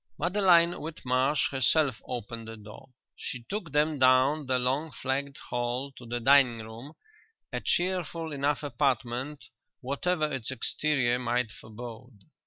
Madeline 0.17 0.71
Whitmarsh 0.81 1.51
herself 1.51 2.01
opened 2.07 2.47
the 2.47 2.57
door. 2.57 2.89
She 3.15 3.43
took 3.43 3.71
them 3.71 3.99
down 3.99 4.47
the 4.47 4.57
long 4.57 4.91
flagged 4.91 5.37
hall 5.51 5.91
to 5.91 6.07
the 6.07 6.19
dining 6.19 6.57
room, 6.65 6.93
a 7.53 7.59
cheerful 7.61 8.31
enough 8.31 8.63
apartment 8.63 9.45
whatever 9.81 10.25
its 10.33 10.49
exterior 10.49 11.19
might 11.19 11.51
forebode. 11.51 12.17